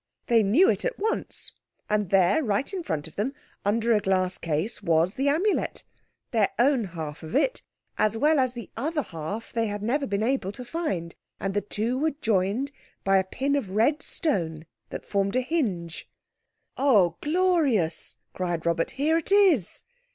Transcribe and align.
They 0.25 0.41
knew 0.41 0.67
it 0.67 0.83
at 0.83 0.97
once, 0.97 1.51
and 1.87 2.09
there, 2.09 2.43
right 2.43 2.73
in 2.73 2.81
front 2.81 3.07
of 3.07 3.17
them, 3.17 3.35
under 3.63 3.93
a 3.93 3.99
glass 3.99 4.39
case, 4.39 4.81
was 4.81 5.13
the 5.13 5.29
Amulet—their 5.29 6.49
own 6.57 6.85
half 6.85 7.21
of 7.21 7.35
it, 7.35 7.61
as 7.99 8.17
well 8.17 8.39
as 8.39 8.55
the 8.55 8.71
other 8.75 9.03
half 9.03 9.53
they 9.53 9.67
had 9.67 9.83
never 9.83 10.07
been 10.07 10.23
able 10.23 10.51
to 10.53 10.65
find—and 10.65 11.53
the 11.53 11.61
two 11.61 11.99
were 11.99 12.15
joined 12.19 12.71
by 13.03 13.17
a 13.19 13.23
pin 13.23 13.55
of 13.55 13.75
red 13.75 14.01
stone 14.01 14.65
that 14.89 15.05
formed 15.05 15.35
a 15.35 15.41
hinge. 15.41 16.09
"Oh, 16.77 17.17
glorious!" 17.21 18.15
cried 18.33 18.65
Robert. 18.65 18.89
"Here 18.97 19.19
it 19.19 19.31
is!" 19.31 19.83